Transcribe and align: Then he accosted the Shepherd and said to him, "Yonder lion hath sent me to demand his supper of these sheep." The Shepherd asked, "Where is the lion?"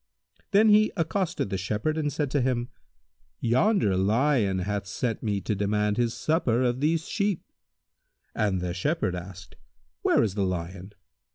Then 0.49 0.69
he 0.69 0.91
accosted 0.97 1.51
the 1.51 1.59
Shepherd 1.59 1.95
and 1.95 2.11
said 2.11 2.31
to 2.31 2.41
him, 2.41 2.69
"Yonder 3.39 3.95
lion 3.95 4.57
hath 4.57 4.87
sent 4.87 5.21
me 5.21 5.41
to 5.41 5.53
demand 5.53 5.97
his 5.97 6.15
supper 6.15 6.63
of 6.63 6.79
these 6.79 7.07
sheep." 7.07 7.43
The 8.33 8.73
Shepherd 8.73 9.13
asked, 9.15 9.57
"Where 10.01 10.23
is 10.23 10.33
the 10.33 10.43
lion?" 10.43 10.93